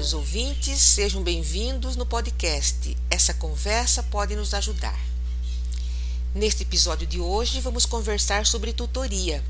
caros 0.00 0.14
ouvintes, 0.14 0.80
sejam 0.80 1.22
bem-vindos 1.22 1.94
no 1.94 2.06
podcast 2.06 2.96
Essa 3.10 3.34
Conversa 3.34 4.02
Pode 4.02 4.34
Nos 4.34 4.54
Ajudar. 4.54 4.98
Neste 6.34 6.62
episódio 6.62 7.06
de 7.06 7.20
hoje, 7.20 7.60
vamos 7.60 7.84
conversar 7.84 8.46
sobre 8.46 8.72
tutoria, 8.72 9.44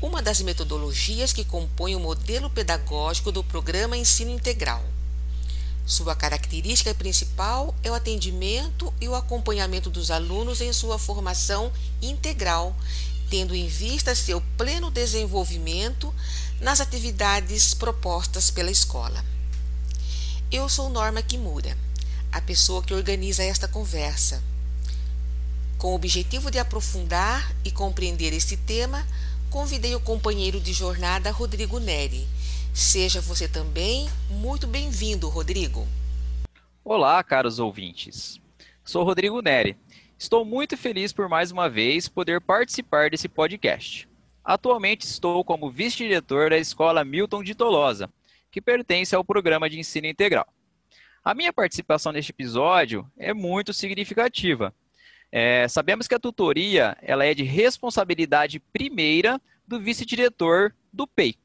uma 0.00 0.22
das 0.22 0.40
metodologias 0.40 1.30
que 1.30 1.44
compõe 1.44 1.94
o 1.94 2.00
modelo 2.00 2.48
pedagógico 2.48 3.30
do 3.30 3.44
programa 3.44 3.98
Ensino 3.98 4.30
Integral. 4.30 4.82
Sua 5.84 6.16
característica 6.16 6.94
principal 6.94 7.74
é 7.82 7.90
o 7.90 7.94
atendimento 7.94 8.94
e 8.98 9.06
o 9.06 9.14
acompanhamento 9.14 9.90
dos 9.90 10.10
alunos 10.10 10.62
em 10.62 10.72
sua 10.72 10.98
formação 10.98 11.70
integral, 12.00 12.74
tendo 13.28 13.54
em 13.54 13.68
vista 13.68 14.14
seu 14.14 14.40
pleno 14.56 14.90
desenvolvimento 14.90 16.14
nas 16.62 16.80
atividades 16.80 17.74
propostas 17.74 18.50
pela 18.50 18.70
escola. 18.70 19.35
Eu 20.50 20.68
sou 20.68 20.88
Norma 20.88 21.22
Kimura, 21.22 21.76
a 22.30 22.40
pessoa 22.40 22.80
que 22.80 22.94
organiza 22.94 23.42
esta 23.42 23.66
conversa. 23.66 24.40
Com 25.76 25.88
o 25.88 25.94
objetivo 25.96 26.52
de 26.52 26.58
aprofundar 26.60 27.52
e 27.64 27.70
compreender 27.72 28.32
este 28.32 28.56
tema, 28.56 29.04
convidei 29.50 29.96
o 29.96 30.00
companheiro 30.00 30.60
de 30.60 30.72
jornada 30.72 31.32
Rodrigo 31.32 31.80
Neri. 31.80 32.28
Seja 32.72 33.20
você 33.20 33.48
também 33.48 34.08
muito 34.30 34.68
bem-vindo, 34.68 35.28
Rodrigo. 35.28 35.84
Olá, 36.84 37.24
caros 37.24 37.58
ouvintes. 37.58 38.40
Sou 38.84 39.02
Rodrigo 39.02 39.42
Neri. 39.42 39.76
Estou 40.16 40.44
muito 40.44 40.76
feliz 40.76 41.12
por 41.12 41.28
mais 41.28 41.50
uma 41.50 41.68
vez 41.68 42.08
poder 42.08 42.40
participar 42.40 43.10
desse 43.10 43.28
podcast. 43.28 44.08
Atualmente 44.44 45.02
estou 45.02 45.42
como 45.42 45.72
vice-diretor 45.72 46.50
da 46.50 46.56
Escola 46.56 47.04
Milton 47.04 47.42
de 47.42 47.52
Tolosa, 47.52 48.08
que 48.56 48.60
pertence 48.62 49.14
ao 49.14 49.22
programa 49.22 49.68
de 49.68 49.78
ensino 49.78 50.06
integral. 50.06 50.46
A 51.22 51.34
minha 51.34 51.52
participação 51.52 52.10
neste 52.10 52.30
episódio 52.30 53.06
é 53.18 53.34
muito 53.34 53.70
significativa. 53.74 54.74
É, 55.30 55.68
sabemos 55.68 56.08
que 56.08 56.14
a 56.14 56.18
tutoria 56.18 56.96
ela 57.02 57.26
é 57.26 57.34
de 57.34 57.42
responsabilidade 57.42 58.58
primeira 58.58 59.38
do 59.68 59.78
vice-diretor 59.78 60.74
do 60.90 61.06
PEI. 61.06 61.36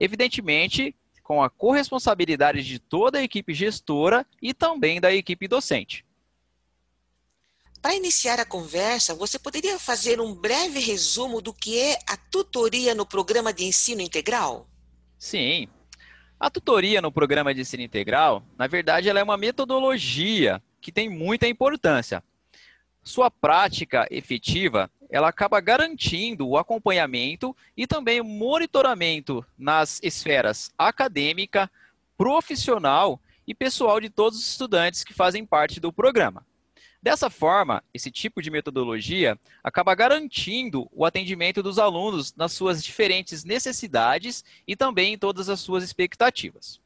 Evidentemente, 0.00 0.92
com 1.22 1.40
a 1.40 1.48
corresponsabilidade 1.48 2.64
de 2.64 2.80
toda 2.80 3.20
a 3.20 3.22
equipe 3.22 3.54
gestora 3.54 4.26
e 4.42 4.52
também 4.52 5.00
da 5.00 5.14
equipe 5.14 5.46
docente. 5.46 6.04
Para 7.80 7.94
iniciar 7.94 8.40
a 8.40 8.44
conversa, 8.44 9.14
você 9.14 9.38
poderia 9.38 9.78
fazer 9.78 10.20
um 10.20 10.34
breve 10.34 10.80
resumo 10.80 11.40
do 11.40 11.54
que 11.54 11.78
é 11.78 11.96
a 12.08 12.16
tutoria 12.16 12.92
no 12.92 13.06
programa 13.06 13.52
de 13.52 13.64
ensino 13.64 14.00
integral? 14.00 14.68
Sim. 15.16 15.68
A 16.38 16.50
tutoria 16.50 17.00
no 17.00 17.12
programa 17.12 17.54
de 17.54 17.60
ensino 17.60 17.82
integral, 17.82 18.44
na 18.58 18.66
verdade, 18.66 19.08
ela 19.08 19.20
é 19.20 19.22
uma 19.22 19.36
metodologia 19.36 20.62
que 20.80 20.92
tem 20.92 21.08
muita 21.08 21.48
importância. 21.48 22.22
Sua 23.02 23.30
prática 23.30 24.06
efetiva, 24.10 24.90
ela 25.10 25.28
acaba 25.28 25.60
garantindo 25.60 26.48
o 26.48 26.58
acompanhamento 26.58 27.56
e 27.76 27.86
também 27.86 28.20
o 28.20 28.24
monitoramento 28.24 29.44
nas 29.56 30.00
esferas 30.02 30.72
acadêmica, 30.76 31.70
profissional 32.16 33.20
e 33.46 33.54
pessoal 33.54 34.00
de 34.00 34.10
todos 34.10 34.38
os 34.38 34.48
estudantes 34.48 35.04
que 35.04 35.14
fazem 35.14 35.44
parte 35.44 35.78
do 35.78 35.92
programa. 35.92 36.44
Dessa 37.04 37.28
forma, 37.28 37.84
esse 37.92 38.10
tipo 38.10 38.40
de 38.40 38.50
metodologia 38.50 39.38
acaba 39.62 39.94
garantindo 39.94 40.88
o 40.90 41.04
atendimento 41.04 41.62
dos 41.62 41.78
alunos 41.78 42.34
nas 42.34 42.52
suas 42.52 42.82
diferentes 42.82 43.44
necessidades 43.44 44.42
e 44.66 44.74
também 44.74 45.12
em 45.12 45.18
todas 45.18 45.50
as 45.50 45.60
suas 45.60 45.84
expectativas. 45.84 46.80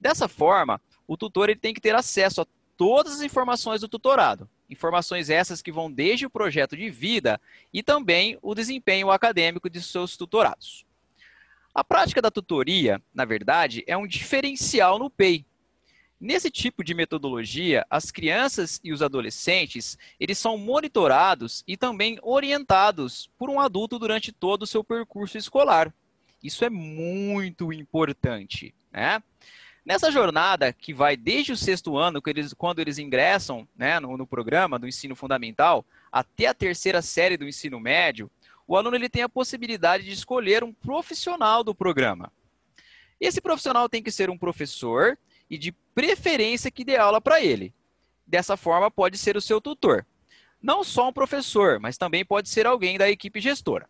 Dessa 0.00 0.28
forma, 0.28 0.80
o 1.06 1.14
tutor 1.14 1.50
ele 1.50 1.60
tem 1.60 1.74
que 1.74 1.80
ter 1.82 1.94
acesso 1.94 2.40
a 2.40 2.46
todas 2.74 3.16
as 3.16 3.20
informações 3.20 3.82
do 3.82 3.88
tutorado, 3.88 4.48
informações 4.70 5.28
essas 5.28 5.60
que 5.60 5.70
vão 5.70 5.92
desde 5.92 6.24
o 6.24 6.30
projeto 6.30 6.74
de 6.74 6.88
vida 6.88 7.38
e 7.70 7.82
também 7.82 8.38
o 8.40 8.54
desempenho 8.54 9.10
acadêmico 9.10 9.68
de 9.68 9.82
seus 9.82 10.16
tutorados. 10.16 10.86
A 11.74 11.84
prática 11.84 12.22
da 12.22 12.30
tutoria, 12.30 12.98
na 13.12 13.26
verdade, 13.26 13.84
é 13.86 13.94
um 13.94 14.06
diferencial 14.06 14.98
no 14.98 15.10
PEI, 15.10 15.44
Nesse 16.24 16.50
tipo 16.50 16.82
de 16.82 16.94
metodologia, 16.94 17.84
as 17.90 18.10
crianças 18.10 18.80
e 18.82 18.94
os 18.94 19.02
adolescentes, 19.02 19.98
eles 20.18 20.38
são 20.38 20.56
monitorados 20.56 21.62
e 21.68 21.76
também 21.76 22.18
orientados 22.22 23.28
por 23.36 23.50
um 23.50 23.60
adulto 23.60 23.98
durante 23.98 24.32
todo 24.32 24.62
o 24.62 24.66
seu 24.66 24.82
percurso 24.82 25.36
escolar. 25.36 25.92
Isso 26.42 26.64
é 26.64 26.70
muito 26.70 27.74
importante, 27.74 28.74
né? 28.90 29.22
Nessa 29.84 30.10
jornada 30.10 30.72
que 30.72 30.94
vai 30.94 31.14
desde 31.14 31.52
o 31.52 31.56
sexto 31.58 31.94
ano, 31.98 32.22
eles, 32.26 32.54
quando 32.54 32.78
eles 32.78 32.96
ingressam 32.96 33.68
né, 33.76 34.00
no, 34.00 34.16
no, 34.16 34.26
programa 34.26 34.78
do 34.78 34.88
ensino 34.88 35.14
fundamental, 35.14 35.84
até 36.10 36.46
a 36.46 36.54
terceira 36.54 37.02
série 37.02 37.36
do 37.36 37.46
ensino 37.46 37.78
médio, 37.78 38.30
o 38.66 38.78
aluno 38.78 38.96
ele 38.96 39.10
tem 39.10 39.20
a 39.20 39.28
possibilidade 39.28 40.04
de 40.04 40.12
escolher 40.12 40.64
um 40.64 40.72
profissional 40.72 41.62
do 41.62 41.74
programa. 41.74 42.32
Esse 43.20 43.42
profissional 43.42 43.90
tem 43.90 44.02
que 44.02 44.10
ser 44.10 44.30
um 44.30 44.38
professor 44.38 45.18
e 45.48 45.58
de 45.58 45.72
preferência 45.94 46.70
que 46.70 46.84
dê 46.84 46.96
aula 46.96 47.20
para 47.20 47.40
ele. 47.40 47.74
Dessa 48.26 48.56
forma, 48.56 48.90
pode 48.90 49.18
ser 49.18 49.36
o 49.36 49.40
seu 49.40 49.60
tutor. 49.60 50.06
Não 50.60 50.82
só 50.82 51.08
um 51.08 51.12
professor, 51.12 51.78
mas 51.78 51.98
também 51.98 52.24
pode 52.24 52.48
ser 52.48 52.66
alguém 52.66 52.96
da 52.96 53.10
equipe 53.10 53.40
gestora. 53.40 53.88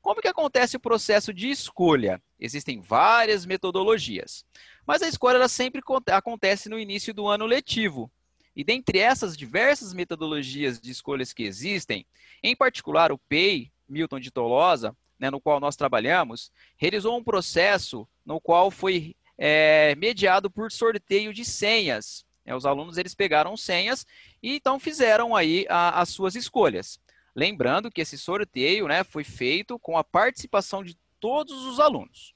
Como 0.00 0.22
que 0.22 0.28
acontece 0.28 0.76
o 0.76 0.80
processo 0.80 1.34
de 1.34 1.50
escolha? 1.50 2.22
Existem 2.38 2.80
várias 2.80 3.44
metodologias, 3.44 4.44
mas 4.86 5.02
a 5.02 5.08
escolha 5.08 5.36
ela 5.36 5.48
sempre 5.48 5.82
acontece 6.12 6.68
no 6.68 6.78
início 6.78 7.12
do 7.12 7.26
ano 7.26 7.44
letivo. 7.44 8.10
E 8.54 8.64
dentre 8.64 8.98
essas 8.98 9.36
diversas 9.36 9.92
metodologias 9.92 10.80
de 10.80 10.90
escolhas 10.90 11.32
que 11.32 11.42
existem, 11.42 12.06
em 12.42 12.54
particular 12.56 13.10
o 13.12 13.18
PEI, 13.18 13.70
Milton 13.88 14.20
de 14.20 14.30
Tolosa, 14.30 14.96
né, 15.18 15.30
no 15.30 15.40
qual 15.40 15.60
nós 15.60 15.76
trabalhamos, 15.76 16.50
realizou 16.76 17.18
um 17.18 17.24
processo 17.24 18.08
no 18.24 18.40
qual 18.40 18.70
foi 18.70 19.14
é, 19.38 19.94
mediado 19.96 20.50
por 20.50 20.70
sorteio 20.70 21.32
de 21.32 21.44
senhas. 21.44 22.24
É, 22.44 22.54
os 22.54 22.64
alunos 22.64 22.96
eles 22.96 23.14
pegaram 23.14 23.56
senhas 23.56 24.06
e 24.42 24.56
então 24.56 24.78
fizeram 24.78 25.34
aí 25.34 25.66
a, 25.68 26.00
as 26.00 26.10
suas 26.10 26.34
escolhas. 26.34 27.00
Lembrando 27.34 27.90
que 27.90 28.00
esse 28.00 28.16
sorteio 28.16 28.88
né, 28.88 29.04
foi 29.04 29.24
feito 29.24 29.78
com 29.78 29.98
a 29.98 30.04
participação 30.04 30.82
de 30.82 30.96
todos 31.20 31.64
os 31.64 31.80
alunos. 31.80 32.34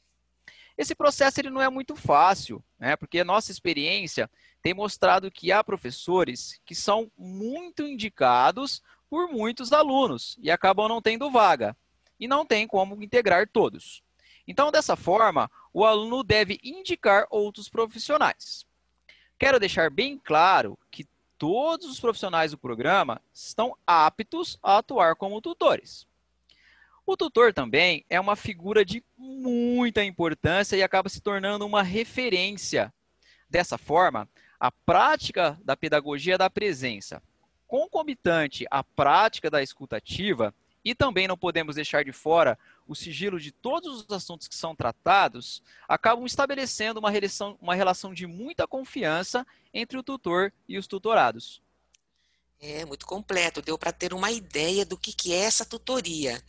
Esse 0.76 0.94
processo 0.94 1.40
ele 1.40 1.50
não 1.50 1.60
é 1.60 1.68
muito 1.70 1.94
fácil, 1.94 2.62
né, 2.78 2.96
porque 2.96 3.20
a 3.20 3.24
nossa 3.24 3.52
experiência 3.52 4.30
tem 4.62 4.74
mostrado 4.74 5.30
que 5.30 5.52
há 5.52 5.64
professores 5.64 6.60
que 6.64 6.74
são 6.74 7.10
muito 7.16 7.82
indicados 7.82 8.82
por 9.08 9.28
muitos 9.28 9.72
alunos 9.72 10.36
e 10.40 10.50
acabam 10.50 10.88
não 10.88 11.00
tendo 11.00 11.30
vaga. 11.30 11.76
E 12.18 12.28
não 12.28 12.44
tem 12.44 12.66
como 12.66 13.02
integrar 13.02 13.48
todos. 13.48 14.02
Então, 14.46 14.70
dessa 14.70 14.96
forma, 14.96 15.50
o 15.72 15.84
aluno 15.84 16.22
deve 16.22 16.58
indicar 16.62 17.26
outros 17.30 17.68
profissionais. 17.68 18.66
Quero 19.38 19.58
deixar 19.58 19.90
bem 19.90 20.18
claro 20.18 20.78
que 20.90 21.06
todos 21.38 21.86
os 21.86 21.98
profissionais 21.98 22.50
do 22.50 22.58
programa 22.58 23.20
estão 23.32 23.76
aptos 23.86 24.58
a 24.62 24.78
atuar 24.78 25.16
como 25.16 25.40
tutores. 25.40 26.06
O 27.06 27.16
tutor 27.16 27.52
também 27.52 28.04
é 28.10 28.20
uma 28.20 28.36
figura 28.36 28.84
de 28.84 29.02
muita 29.16 30.04
importância 30.04 30.76
e 30.76 30.82
acaba 30.82 31.08
se 31.08 31.20
tornando 31.20 31.66
uma 31.66 31.82
referência. 31.82 32.92
Dessa 33.48 33.78
forma, 33.78 34.28
a 34.60 34.70
prática 34.70 35.58
da 35.64 35.76
pedagogia 35.76 36.36
da 36.36 36.50
presença, 36.50 37.22
concomitante 37.66 38.66
à 38.70 38.84
prática 38.84 39.50
da 39.50 39.62
escutativa, 39.62 40.54
e 40.84 40.94
também 40.94 41.26
não 41.26 41.36
podemos 41.36 41.74
deixar 41.74 42.04
de 42.04 42.12
fora 42.12 42.58
o 42.90 42.94
sigilo 42.96 43.38
de 43.38 43.52
todos 43.52 44.00
os 44.00 44.10
assuntos 44.10 44.48
que 44.48 44.54
são 44.56 44.74
tratados, 44.74 45.62
acabam 45.88 46.26
estabelecendo 46.26 46.98
uma 46.98 47.08
relação, 47.08 47.56
uma 47.62 47.76
relação 47.76 48.12
de 48.12 48.26
muita 48.26 48.66
confiança 48.66 49.46
entre 49.72 49.96
o 49.96 50.02
tutor 50.02 50.52
e 50.68 50.76
os 50.76 50.88
tutorados. 50.88 51.62
É 52.58 52.84
muito 52.84 53.06
completo, 53.06 53.62
deu 53.62 53.78
para 53.78 53.92
ter 53.92 54.12
uma 54.12 54.32
ideia 54.32 54.84
do 54.84 54.98
que, 54.98 55.12
que 55.12 55.32
é 55.32 55.36
essa 55.36 55.64
tutoria. 55.64 56.42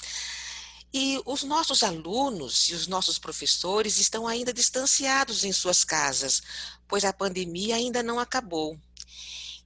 E 0.91 1.21
os 1.27 1.43
nossos 1.43 1.83
alunos 1.83 2.69
e 2.69 2.73
os 2.73 2.87
nossos 2.87 3.19
professores 3.19 3.99
estão 3.99 4.27
ainda 4.27 4.51
distanciados 4.51 5.44
em 5.44 5.53
suas 5.53 5.83
casas, 5.83 6.41
pois 6.87 7.05
a 7.05 7.13
pandemia 7.13 7.75
ainda 7.75 8.01
não 8.01 8.19
acabou 8.19 8.79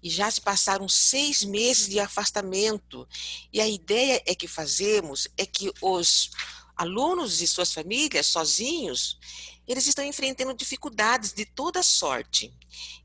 e 0.06 0.10
já 0.10 0.30
se 0.30 0.40
passaram 0.40 0.88
seis 0.88 1.44
meses 1.44 1.90
de 1.90 2.00
afastamento. 2.00 3.08
E 3.52 3.60
a 3.60 3.68
ideia 3.68 4.22
é 4.28 4.36
que 4.36 4.48
fazemos 4.48 5.28
é 5.36 5.48
que 5.48 5.74
os 5.82 6.30
alunos 6.76 7.42
e 7.42 7.48
suas 7.48 7.74
famílias, 7.74 8.26
sozinhos, 8.26 9.18
eles 9.68 9.88
estão 9.88 10.06
enfrentando 10.06 10.54
dificuldades 10.54 11.34
de 11.34 11.46
toda 11.46 11.82
sorte. 11.82 12.54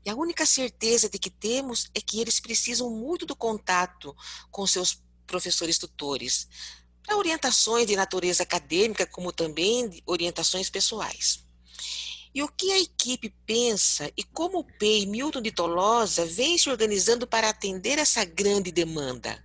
E 0.05 0.09
a 0.09 0.15
única 0.15 0.45
certeza 0.45 1.09
de 1.09 1.17
que 1.17 1.29
temos 1.29 1.89
é 1.95 2.01
que 2.01 2.19
eles 2.19 2.39
precisam 2.39 2.89
muito 2.89 3.25
do 3.25 3.35
contato 3.35 4.15
com 4.51 4.67
seus 4.67 5.01
professores 5.25 5.77
tutores, 5.77 6.47
para 7.03 7.17
orientações 7.17 7.87
de 7.87 7.95
natureza 7.95 8.43
acadêmica, 8.43 9.07
como 9.07 9.31
também 9.31 10.01
orientações 10.05 10.69
pessoais. 10.69 11.43
E 12.33 12.41
o 12.41 12.47
que 12.47 12.71
a 12.71 12.79
equipe 12.79 13.33
pensa 13.45 14.11
e 14.15 14.23
como 14.23 14.59
o 14.59 14.63
PEI 14.63 15.05
Milton 15.05 15.41
de 15.41 15.51
Tolosa 15.51 16.25
vem 16.25 16.57
se 16.57 16.69
organizando 16.69 17.27
para 17.27 17.49
atender 17.49 17.97
essa 17.97 18.23
grande 18.23 18.71
demanda? 18.71 19.43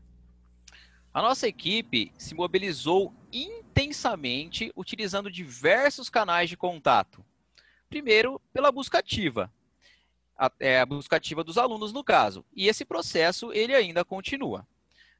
A 1.13 1.23
nossa 1.23 1.49
equipe 1.49 2.13
se 2.17 2.35
mobilizou 2.35 3.13
intensamente 3.77 4.73
utilizando 4.75 5.31
diversos 5.31 6.09
canais 6.09 6.49
de 6.49 6.57
contato. 6.57 7.23
Primeiro, 7.91 8.41
pela 8.51 8.73
busca 8.73 8.99
ativa, 8.99 9.53
a, 10.37 10.51
é, 10.59 10.81
a 10.81 10.87
busca 10.87 11.17
ativa 11.17 11.45
dos 11.45 11.59
alunos 11.59 11.93
no 11.93 12.03
caso. 12.03 12.43
E 12.55 12.69
esse 12.69 12.87
processo 12.87 13.53
ele 13.53 13.75
ainda 13.75 14.03
continua. 14.03 14.67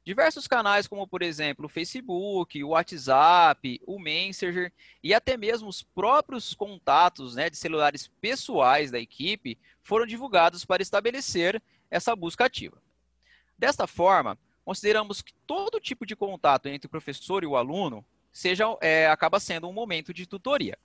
Diversos 0.03 0.47
canais, 0.47 0.87
como 0.87 1.07
por 1.07 1.21
exemplo 1.21 1.67
o 1.67 1.69
Facebook, 1.69 2.63
o 2.63 2.69
WhatsApp, 2.69 3.79
o 3.85 3.99
Messenger 3.99 4.73
e 5.03 5.13
até 5.13 5.37
mesmo 5.37 5.67
os 5.67 5.83
próprios 5.83 6.55
contatos 6.55 7.35
né, 7.35 7.51
de 7.51 7.57
celulares 7.57 8.07
pessoais 8.19 8.89
da 8.89 8.99
equipe 8.99 9.57
foram 9.83 10.07
divulgados 10.07 10.65
para 10.65 10.81
estabelecer 10.81 11.61
essa 11.91 12.15
busca 12.15 12.45
ativa. 12.45 12.81
Desta 13.57 13.85
forma, 13.85 14.37
consideramos 14.65 15.21
que 15.21 15.33
todo 15.45 15.79
tipo 15.79 16.05
de 16.05 16.15
contato 16.15 16.67
entre 16.67 16.87
o 16.87 16.91
professor 16.91 17.43
e 17.43 17.47
o 17.47 17.55
aluno 17.55 18.03
seja, 18.31 18.65
é, 18.81 19.07
acaba 19.07 19.39
sendo 19.39 19.67
um 19.67 19.73
momento 19.73 20.13
de 20.13 20.25
tutoria 20.25 20.77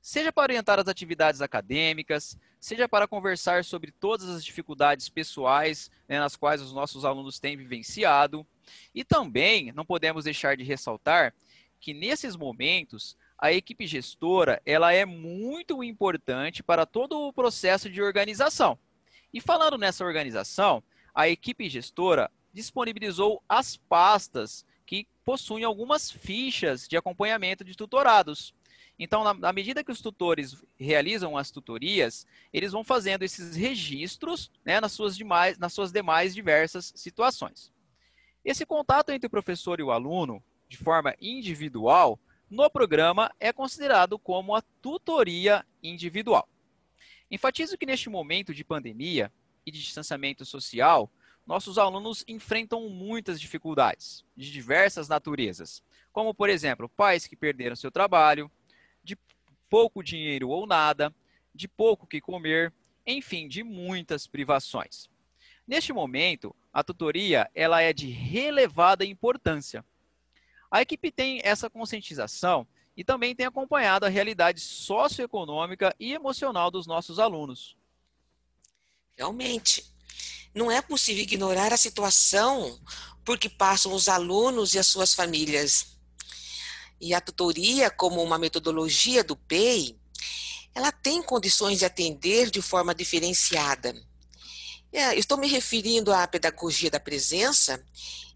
seja 0.00 0.32
para 0.32 0.44
orientar 0.44 0.78
as 0.78 0.88
atividades 0.88 1.40
acadêmicas, 1.40 2.38
seja 2.60 2.88
para 2.88 3.08
conversar 3.08 3.64
sobre 3.64 3.92
todas 3.92 4.28
as 4.28 4.44
dificuldades 4.44 5.08
pessoais 5.08 5.90
né, 6.08 6.18
nas 6.18 6.36
quais 6.36 6.62
os 6.62 6.72
nossos 6.72 7.04
alunos 7.04 7.38
têm 7.38 7.56
vivenciado. 7.56 8.46
E 8.94 9.04
também 9.04 9.72
não 9.72 9.84
podemos 9.84 10.24
deixar 10.24 10.56
de 10.56 10.64
ressaltar 10.64 11.34
que 11.80 11.94
nesses 11.94 12.36
momentos 12.36 13.16
a 13.36 13.52
equipe 13.52 13.86
gestora 13.86 14.60
ela 14.66 14.92
é 14.92 15.04
muito 15.04 15.82
importante 15.84 16.62
para 16.62 16.84
todo 16.84 17.20
o 17.20 17.32
processo 17.32 17.88
de 17.88 18.02
organização. 18.02 18.78
E 19.32 19.40
falando 19.40 19.78
nessa 19.78 20.04
organização, 20.04 20.82
a 21.14 21.28
equipe 21.28 21.68
gestora 21.68 22.30
disponibilizou 22.52 23.42
as 23.48 23.76
pastas 23.76 24.64
possuem 25.28 25.62
algumas 25.62 26.10
fichas 26.10 26.88
de 26.88 26.96
acompanhamento 26.96 27.62
de 27.62 27.76
tutorados. 27.76 28.54
Então, 28.98 29.22
na, 29.22 29.34
na, 29.34 29.52
medida 29.52 29.84
que 29.84 29.92
os 29.92 30.00
tutores 30.00 30.56
realizam 30.80 31.36
as 31.36 31.50
tutorias, 31.50 32.26
eles 32.50 32.72
vão 32.72 32.82
fazendo 32.82 33.24
esses 33.24 33.54
registros 33.54 34.50
né, 34.64 34.80
nas, 34.80 34.92
suas 34.92 35.14
demais, 35.14 35.58
nas 35.58 35.74
suas 35.74 35.92
demais 35.92 36.34
diversas 36.34 36.94
situações. 36.96 37.70
Esse 38.42 38.64
contato 38.64 39.10
entre 39.10 39.26
o 39.26 39.30
professor 39.30 39.78
e 39.78 39.82
o 39.82 39.90
aluno, 39.90 40.42
de 40.66 40.78
forma 40.78 41.14
individual, 41.20 42.18
no 42.48 42.70
programa 42.70 43.30
é 43.38 43.52
considerado 43.52 44.18
como 44.18 44.56
a 44.56 44.62
tutoria 44.80 45.62
individual. 45.82 46.48
Enfatizo 47.30 47.76
que 47.76 47.84
neste 47.84 48.08
momento 48.08 48.54
de 48.54 48.64
pandemia 48.64 49.30
e 49.66 49.70
de 49.70 49.78
distanciamento 49.78 50.46
social, 50.46 51.12
nossos 51.48 51.78
alunos 51.78 52.22
enfrentam 52.28 52.90
muitas 52.90 53.40
dificuldades, 53.40 54.22
de 54.36 54.52
diversas 54.52 55.08
naturezas, 55.08 55.82
como, 56.12 56.34
por 56.34 56.50
exemplo, 56.50 56.90
pais 56.90 57.26
que 57.26 57.34
perderam 57.34 57.74
seu 57.74 57.90
trabalho, 57.90 58.50
de 59.02 59.16
pouco 59.70 60.02
dinheiro 60.02 60.50
ou 60.50 60.66
nada, 60.66 61.12
de 61.54 61.66
pouco 61.66 62.06
que 62.06 62.20
comer, 62.20 62.70
enfim, 63.06 63.48
de 63.48 63.64
muitas 63.64 64.26
privações. 64.26 65.08
Neste 65.66 65.90
momento, 65.90 66.54
a 66.70 66.84
tutoria 66.84 67.50
ela 67.54 67.80
é 67.80 67.94
de 67.94 68.10
relevada 68.10 69.02
importância. 69.02 69.82
A 70.70 70.82
equipe 70.82 71.10
tem 71.10 71.40
essa 71.42 71.70
conscientização 71.70 72.68
e 72.94 73.02
também 73.02 73.34
tem 73.34 73.46
acompanhado 73.46 74.04
a 74.04 74.10
realidade 74.10 74.60
socioeconômica 74.60 75.96
e 75.98 76.12
emocional 76.12 76.70
dos 76.70 76.86
nossos 76.86 77.18
alunos. 77.18 77.74
Realmente, 79.16 79.82
não 80.54 80.70
é 80.70 80.80
possível 80.80 81.22
ignorar 81.22 81.72
a 81.72 81.76
situação 81.76 82.78
por 83.24 83.38
que 83.38 83.48
passam 83.48 83.92
os 83.92 84.08
alunos 84.08 84.74
e 84.74 84.78
as 84.78 84.86
suas 84.86 85.14
famílias. 85.14 85.98
E 87.00 87.14
a 87.14 87.20
tutoria, 87.20 87.90
como 87.90 88.22
uma 88.22 88.38
metodologia 88.38 89.22
do 89.22 89.36
PEI, 89.36 89.96
ela 90.74 90.90
tem 90.90 91.22
condições 91.22 91.78
de 91.78 91.84
atender 91.84 92.50
de 92.50 92.60
forma 92.62 92.94
diferenciada. 92.94 93.94
É, 94.92 95.14
estou 95.18 95.36
me 95.36 95.46
referindo 95.46 96.12
à 96.12 96.26
pedagogia 96.26 96.90
da 96.90 96.98
presença 96.98 97.84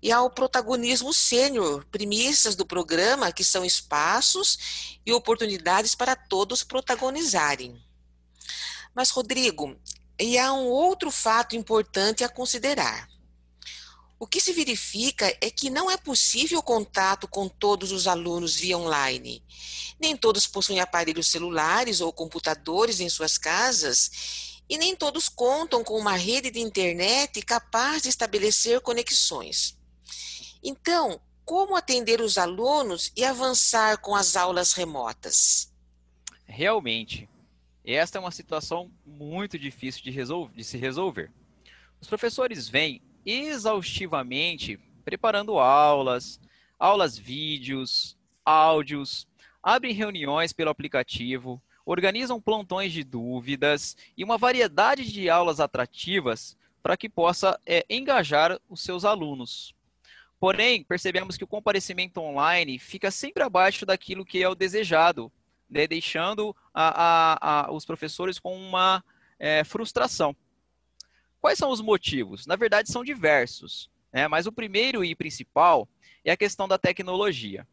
e 0.03 0.13
ao 0.13 0.29
protagonismo 0.29 1.13
sênior, 1.13 1.87
premissas 1.91 2.55
do 2.55 2.67
programa 2.67 3.33
que 3.33 3.43
são 3.43 3.65
espaços 3.65 4.99
e 5.07 5.13
oportunidades 5.13 5.95
para 5.95 6.15
todos 6.15 6.63
protagonizarem. 6.63 7.83
Mas, 8.95 9.11
Rodrigo, 9.11 9.77
e 10.19 10.38
há 10.38 10.53
um 10.53 10.67
outro 10.67 11.11
fato 11.11 11.56
importante 11.56 12.25
a 12.25 12.29
considerar. 12.29 13.09
O 14.19 14.26
que 14.26 14.41
se 14.41 14.53
verifica 14.53 15.37
é 15.41 15.50
que 15.50 15.69
não 15.69 15.91
é 15.91 15.97
possível 15.97 16.62
contato 16.62 17.26
com 17.26 17.49
todos 17.49 17.91
os 17.91 18.06
alunos 18.06 18.55
via 18.55 18.79
online. 18.79 19.43
Nem 19.99 20.17
todos 20.17 20.47
possuem 20.47 20.79
aparelhos 20.79 21.26
celulares 21.26 22.00
ou 22.00 22.12
computadores 22.12 23.00
em 23.00 23.09
suas 23.09 23.37
casas 23.37 24.62
e 24.69 24.79
nem 24.79 24.94
todos 24.94 25.29
contam 25.29 25.82
com 25.82 25.99
uma 25.99 26.14
rede 26.14 26.53
de 26.53 26.61
internet 26.61 27.43
capaz 27.43 28.03
de 28.03 28.09
estabelecer 28.09 28.81
conexões. 28.81 29.76
Então, 30.62 31.20
como 31.44 31.75
atender 31.75 32.20
os 32.20 32.38
alunos 32.38 33.11
e 33.17 33.25
avançar 33.25 33.99
com 33.99 34.14
as 34.14 34.37
aulas 34.37 34.73
remotas? 34.73 35.73
Realmente, 36.47 37.29
esta 37.84 38.19
é 38.19 38.20
uma 38.20 38.31
situação 38.31 38.90
muito 39.05 39.58
difícil 39.58 40.02
de, 40.02 40.12
de 40.55 40.64
se 40.64 40.79
resolver. 40.79 41.31
Os 42.00 42.08
professores 42.08 42.69
vêm 42.69 43.02
exaustivamente 43.25 44.79
preparando 45.05 45.58
aulas, 45.58 46.40
aulas 46.79 47.19
vídeos, 47.19 48.17
áudios, 48.44 49.26
abrem 49.62 49.93
reuniões 49.93 50.52
pelo 50.52 50.70
aplicativo, 50.70 51.62
organizam 51.84 52.40
plantões 52.40 52.93
de 52.93 53.02
dúvidas 53.02 53.96
e 54.17 54.23
uma 54.23 54.38
variedade 54.38 55.11
de 55.11 55.28
aulas 55.28 55.61
atrativas 55.61 56.56
para 56.82 56.96
que 56.96 57.08
possa 57.08 57.58
é, 57.64 57.85
engajar 57.88 58.59
os 58.68 58.83
seus 58.83 59.04
alunos. 59.04 59.75
Porém, 60.40 60.83
percebemos 60.83 61.37
que 61.37 61.45
o 61.45 61.49
comparecimento 61.49 62.21
online 62.21 62.78
fica 62.78 63.11
sempre 63.11 63.45
abaixo 63.45 63.87
daquilo 63.87 64.25
que 64.25 64.42
é 64.42 64.49
o 64.49 64.57
desejado, 64.57 65.30
né, 65.73 65.87
deixando 65.87 66.55
a, 66.75 67.02
a, 67.02 67.67
a, 67.67 67.73
os 67.73 67.87
professores 67.87 68.38
com 68.38 68.55
uma 68.55 69.02
é, 69.38 69.64
frustração. 69.64 70.37
Quais 71.41 71.59
são 71.59 71.71
os 71.71 71.81
motivos? 71.81 72.47
Na 72.47 72.55
verdade, 72.55 72.93
são 72.93 73.02
diversos, 73.02 73.91
né? 74.12 74.29
mas 74.29 74.47
o 74.47 74.52
primeiro 74.52 75.02
e 75.02 75.14
principal 75.14 75.88
é 76.25 76.31
a 76.31 76.37
questão 76.37 76.69
da 76.69 76.79
tecnologia. 76.79 77.67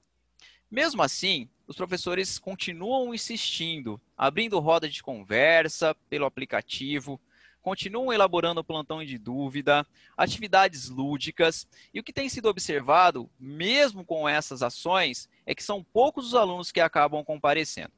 Mesmo 0.71 1.03
assim, 1.03 1.49
os 1.67 1.75
professores 1.75 2.39
continuam 2.39 3.13
insistindo, 3.13 4.01
abrindo 4.17 4.59
roda 4.59 4.87
de 4.87 5.03
conversa 5.03 5.93
pelo 6.09 6.25
aplicativo, 6.25 7.19
continuam 7.61 8.13
elaborando 8.13 8.63
plantão 8.63 9.03
de 9.03 9.17
dúvida, 9.17 9.85
atividades 10.17 10.89
lúdicas, 10.89 11.67
e 11.93 11.99
o 11.99 12.03
que 12.03 12.13
tem 12.13 12.29
sido 12.29 12.47
observado, 12.47 13.29
mesmo 13.39 14.05
com 14.05 14.27
essas 14.27 14.63
ações, 14.63 15.29
é 15.49 15.55
que 15.55 15.63
são 15.63 15.83
poucos 15.83 16.27
os 16.27 16.35
alunos 16.35 16.71
que 16.71 16.79
acabam 16.79 17.23
comparecendo. 17.23 17.91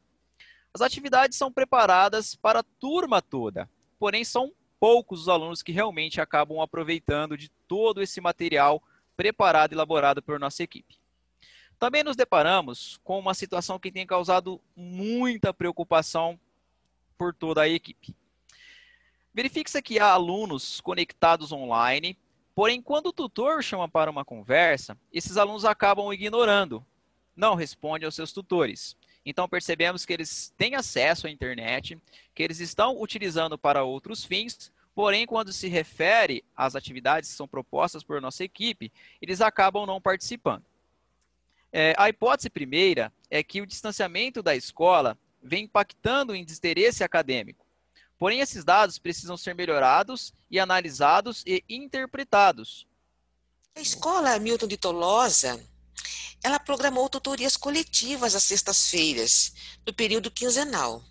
As 0.74 0.80
atividades 0.80 1.38
são 1.38 1.52
preparadas 1.52 2.34
para 2.34 2.62
a 2.62 2.64
turma 2.80 3.22
toda, 3.22 3.70
porém 4.00 4.24
são 4.24 4.54
poucos 4.80 5.24
os 5.24 5.28
alunos 5.28 5.62
que 5.62 5.74
realmente 5.74 6.22
acabam 6.22 6.62
aproveitando 6.62 7.38
de 7.38 7.50
todo 7.68 8.02
esse 8.02 8.22
material 8.22 8.82
preparado 9.18 9.74
e 9.74 9.76
elaborado 9.76 10.24
por 10.24 10.40
nossa 10.40 10.64
equipe. 10.64 10.98
Também 11.78 12.06
nos 12.06 12.16
deparamos 12.16 13.02
com 13.04 13.20
uma 13.20 13.34
situação 13.34 13.78
que 13.78 13.92
tem 13.92 14.08
causado 14.08 14.62
muita 14.74 15.54
preocupação 15.54 16.40
por 17.18 17.34
toda 17.34 17.64
a 17.64 17.68
equipe. 17.68 18.16
Verifique-se 19.34 19.82
que 19.82 20.00
há 20.00 20.14
alunos 20.14 20.80
conectados 20.80 21.52
online, 21.52 22.18
porém, 22.56 22.82
quando 22.82 23.08
o 23.08 23.14
tutor 23.14 23.62
chama 23.62 23.90
para 23.90 24.10
uma 24.10 24.24
conversa, 24.24 24.98
esses 25.12 25.36
alunos 25.36 25.66
acabam 25.66 26.14
ignorando, 26.14 26.86
não 27.36 27.56
respondem 27.56 28.06
aos 28.06 28.16
seus 28.16 28.32
tutores. 28.32 28.96
Então 29.26 29.48
percebemos 29.48 30.06
que 30.06 30.14
eles 30.14 30.54
têm 30.58 30.76
acesso 30.76 31.28
à 31.28 31.30
internet, 31.30 31.98
que 32.34 32.42
eles 32.42 32.60
estão 32.60 33.00
utilizando 33.00 33.58
para 33.58 33.84
outros 33.84 34.24
fins, 34.24 34.72
porém, 34.96 35.26
quando 35.26 35.54
se 35.54 35.68
refere 35.68 36.44
às 36.56 36.76
atividades 36.76 37.30
que 37.30 37.36
são 37.36 37.48
propostas 37.48 38.04
por 38.04 38.20
nossa 38.20 38.44
equipe, 38.44 38.92
eles 39.22 39.42
acabam 39.42 39.86
não 39.86 40.02
participando. 40.02 40.64
É, 41.72 41.94
a 41.98 42.10
hipótese 42.10 42.50
primeira 42.50 43.14
é 43.30 43.42
que 43.42 43.62
o 43.62 43.66
distanciamento 43.66 44.44
da 44.44 44.56
escola 44.56 45.18
vem 45.42 45.64
impactando 45.64 46.36
em 46.36 46.44
desinteresse 46.44 47.04
acadêmico. 47.04 47.66
Porém, 48.18 48.40
esses 48.40 48.64
dados 48.64 49.00
precisam 49.00 49.38
ser 49.38 49.56
melhorados 49.56 50.34
e 50.50 50.60
analisados 50.60 51.44
e 51.46 51.64
interpretados. 51.68 52.86
A 53.76 53.80
escola 53.80 54.38
Milton 54.38 54.68
de 54.68 54.78
Tolosa 54.78 55.60
ela 56.44 56.60
programou 56.60 57.08
tutorias 57.08 57.56
coletivas 57.56 58.36
às 58.36 58.44
sextas-feiras, 58.44 59.54
no 59.86 59.94
período 59.94 60.32
quinzenal. 60.32 61.04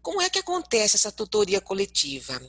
como 0.00 0.20
é 0.20 0.28
que 0.28 0.40
acontece 0.40 0.96
essa 0.96 1.12
tutoria 1.12 1.60
coletiva? 1.60 2.40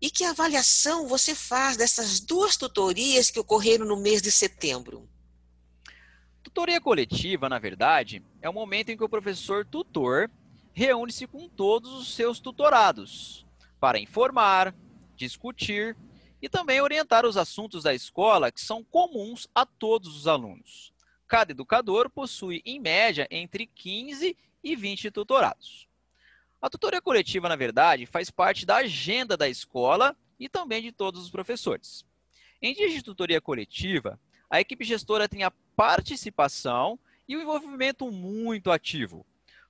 E 0.00 0.10
que 0.10 0.24
avaliação 0.24 1.06
você 1.06 1.32
faz 1.32 1.76
dessas 1.76 2.18
duas 2.18 2.56
tutorias 2.56 3.30
que 3.30 3.38
ocorreram 3.38 3.86
no 3.86 3.96
mês 3.96 4.20
de 4.20 4.32
setembro? 4.32 5.08
Tutoria 6.42 6.80
coletiva, 6.80 7.48
na 7.48 7.58
verdade, 7.58 8.24
é 8.42 8.48
o 8.48 8.52
momento 8.52 8.88
em 8.88 8.96
que 8.96 9.04
o 9.04 9.08
professor 9.08 9.64
tutor 9.64 10.28
reúne-se 10.72 11.26
com 11.26 11.48
todos 11.48 11.92
os 11.92 12.14
seus 12.14 12.40
tutorados 12.40 13.46
para 13.78 14.00
informar, 14.00 14.74
discutir 15.14 15.96
e 16.40 16.48
também 16.48 16.80
orientar 16.80 17.26
os 17.26 17.36
assuntos 17.36 17.84
da 17.84 17.94
escola 17.94 18.50
que 18.50 18.60
são 18.60 18.82
comuns 18.82 19.46
a 19.54 19.64
todos 19.66 20.16
os 20.16 20.26
alunos. 20.26 20.92
Cada 21.28 21.52
educador 21.52 22.08
possui, 22.08 22.62
em 22.64 22.80
média, 22.80 23.28
entre 23.30 23.66
15 23.66 24.34
e 24.64 24.74
20 24.74 25.10
tutorados. 25.10 25.86
A 26.60 26.70
tutoria 26.70 27.02
coletiva, 27.02 27.50
na 27.50 27.54
verdade, 27.54 28.06
faz 28.06 28.30
parte 28.30 28.64
da 28.64 28.76
agenda 28.76 29.36
da 29.36 29.46
escola 29.46 30.16
e 30.40 30.48
também 30.48 30.82
de 30.82 30.90
todos 30.90 31.22
os 31.22 31.30
professores. 31.30 32.04
Em 32.62 32.74
dias 32.74 32.92
de 32.92 33.02
tutoria 33.02 33.42
coletiva, 33.42 34.18
a 34.50 34.58
equipe 34.58 34.84
gestora 34.84 35.28
tem 35.28 35.44
a 35.44 35.52
participação 35.76 36.98
e 37.28 37.36
o 37.36 37.42
envolvimento 37.42 38.10
muito 38.10 38.70
ativo, 38.70 39.24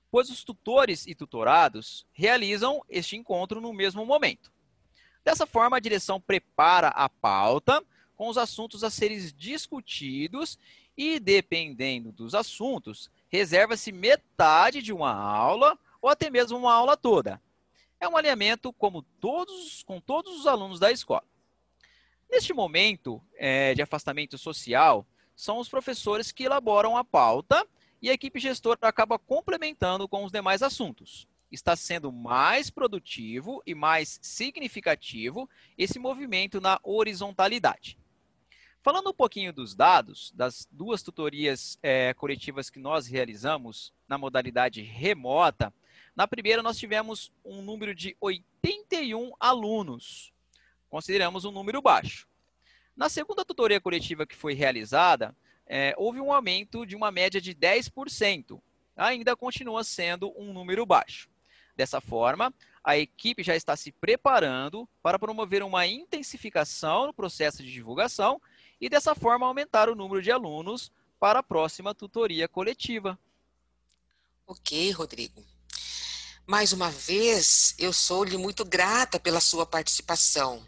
pois 0.09 0.29
os 0.29 0.45
tutores 0.45 1.05
e 1.05 1.13
tutorados 1.13 2.07
realizam 2.13 2.81
este 2.87 3.17
encontro 3.17 3.59
no 3.59 3.73
mesmo 3.73 4.05
momento. 4.05 4.51
Dessa 5.25 5.45
forma, 5.45 5.75
a 5.75 5.81
direção 5.81 6.21
prepara 6.21 6.87
a 6.87 7.09
pauta 7.09 7.83
com 8.19 8.27
os 8.27 8.37
assuntos 8.37 8.83
a 8.83 8.89
serem 8.89 9.17
discutidos 9.37 10.59
e, 10.97 11.21
dependendo 11.21 12.11
dos 12.11 12.35
assuntos, 12.35 13.09
reserva-se 13.29 13.93
metade 13.93 14.81
de 14.81 14.91
uma 14.91 15.13
aula 15.13 15.79
ou 16.01 16.09
até 16.09 16.29
mesmo 16.29 16.57
uma 16.57 16.73
aula 16.73 16.97
toda. 16.97 17.41
É 17.97 18.09
um 18.09 18.17
alinhamento 18.17 18.73
como 18.73 19.03
todos, 19.21 19.83
com 19.83 20.01
todos 20.01 20.37
os 20.37 20.47
alunos 20.47 20.81
da 20.81 20.91
escola. 20.91 21.23
Neste 22.29 22.51
momento 22.51 23.23
é, 23.37 23.73
de 23.73 23.81
afastamento 23.81 24.37
social, 24.37 25.07
são 25.33 25.57
os 25.57 25.69
professores 25.69 26.29
que 26.29 26.43
elaboram 26.43 26.97
a 26.97 27.05
pauta 27.05 27.65
e 28.01 28.09
a 28.09 28.13
equipe 28.13 28.37
gestora 28.37 28.79
acaba 28.81 29.17
complementando 29.17 30.09
com 30.09 30.25
os 30.25 30.31
demais 30.31 30.61
assuntos 30.61 31.25
está 31.51 31.75
sendo 31.75 32.11
mais 32.11 32.69
produtivo 32.69 33.59
e 33.65 33.73
mais 33.73 34.19
significativo 34.21 35.49
esse 35.75 35.97
movimento 35.97 36.61
na 36.61 36.79
horizontalidade. 36.83 37.97
Falando 38.81 39.09
um 39.09 39.13
pouquinho 39.13 39.51
dos 39.51 39.75
dados, 39.75 40.31
das 40.33 40.65
duas 40.71 41.03
tutorias 41.03 41.77
é, 41.83 42.13
coletivas 42.13 42.69
que 42.69 42.79
nós 42.79 43.07
realizamos 43.07 43.93
na 44.07 44.17
modalidade 44.17 44.81
remota, 44.81 45.73
na 46.15 46.25
primeira 46.25 46.63
nós 46.63 46.77
tivemos 46.77 47.29
um 47.43 47.61
número 47.61 47.93
de 47.93 48.15
81 48.21 49.33
alunos, 49.37 50.31
consideramos 50.89 51.43
um 51.43 51.51
número 51.51 51.81
baixo. 51.81 52.25
Na 52.95 53.09
segunda 53.09 53.43
tutoria 53.43 53.81
coletiva 53.81 54.25
que 54.25 54.35
foi 54.35 54.53
realizada, 54.53 55.35
é, 55.67 55.93
houve 55.97 56.21
um 56.21 56.31
aumento 56.31 56.85
de 56.85 56.95
uma 56.95 57.11
média 57.11 57.41
de 57.41 57.53
10%, 57.53 58.61
ainda 58.95 59.35
continua 59.35 59.83
sendo 59.83 60.33
um 60.37 60.53
número 60.53 60.85
baixo. 60.85 61.29
Dessa 61.75 61.99
forma, 61.99 62.53
a 62.81 62.97
equipe 62.97 63.43
já 63.43 63.57
está 63.57 63.75
se 63.75 63.91
preparando 63.91 64.87
para 65.03 65.19
promover 65.19 65.63
uma 65.63 65.85
intensificação 65.85 67.07
no 67.07 67.13
processo 67.13 67.61
de 67.61 67.71
divulgação 67.71 68.41
e, 68.79 68.89
dessa 68.89 69.13
forma, 69.15 69.45
aumentar 69.45 69.89
o 69.89 69.95
número 69.95 70.21
de 70.21 70.31
alunos 70.31 70.91
para 71.19 71.39
a 71.39 71.43
próxima 71.43 71.93
tutoria 71.93 72.47
coletiva. 72.47 73.19
Ok, 74.47 74.91
Rodrigo. 74.91 75.43
Mais 76.47 76.73
uma 76.73 76.89
vez, 76.89 77.75
eu 77.77 77.93
sou-lhe 77.93 78.37
muito 78.37 78.65
grata 78.65 79.19
pela 79.19 79.39
sua 79.39 79.65
participação. 79.65 80.65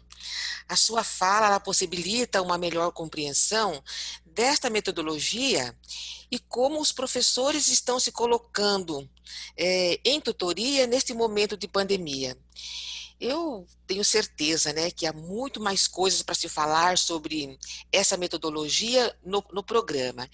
A 0.68 0.76
sua 0.76 1.02
fala 1.02 1.58
possibilita 1.58 2.40
uma 2.40 2.56
melhor 2.56 2.92
compreensão 2.92 3.82
desta 4.24 4.70
metodologia 4.70 5.76
e 6.30 6.38
como 6.38 6.80
os 6.80 6.92
professores 6.92 7.68
estão 7.68 7.98
se 7.98 8.12
colocando 8.12 9.08
é, 9.56 10.00
em 10.04 10.20
tutoria 10.20 10.86
neste 10.86 11.12
momento 11.12 11.56
de 11.56 11.66
pandemia. 11.66 12.38
Eu 13.24 13.64
tenho 13.86 14.04
certeza 14.04 14.72
né, 14.72 14.90
que 14.90 15.06
há 15.06 15.12
muito 15.12 15.60
mais 15.60 15.86
coisas 15.86 16.22
para 16.22 16.34
se 16.34 16.48
falar 16.48 16.98
sobre 16.98 17.56
essa 17.92 18.16
metodologia 18.16 19.16
no, 19.24 19.44
no, 19.52 19.62
programa. 19.62 20.28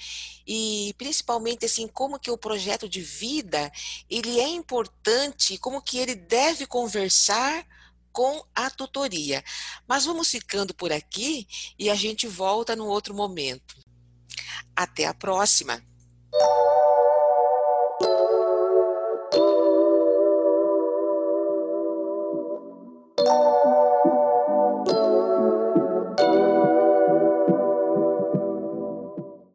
E 0.47 0.95
principalmente 0.97 1.67
assim, 1.67 1.87
como 1.87 2.19
que 2.19 2.31
o 2.31 2.39
projeto 2.39 2.89
de 2.89 3.03
vida 3.03 3.71
ele 4.09 4.41
é 4.41 4.49
importante, 4.49 5.59
como 5.59 5.83
que 5.83 5.99
ele 5.99 6.15
deve 6.15 6.65
conversar 6.65 7.67
com 8.11 8.43
a 8.55 8.71
tutoria. 8.71 9.45
Mas 9.87 10.07
vamos 10.07 10.31
ficando 10.31 10.73
por 10.73 10.91
aqui 10.91 11.47
e 11.79 11.91
a 11.91 11.95
gente 11.95 12.27
volta 12.27 12.75
no 12.75 12.87
outro 12.87 13.13
momento. 13.13 13.77
Até 14.75 15.05
a 15.05 15.13
próxima! 15.13 15.85